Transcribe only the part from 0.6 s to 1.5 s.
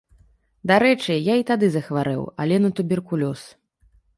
Дарэчы, я і